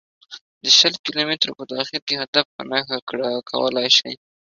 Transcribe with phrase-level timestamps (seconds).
[0.63, 2.97] د شل کیلو مترو په داخل کې هدف په نښه
[3.49, 4.11] کولای شي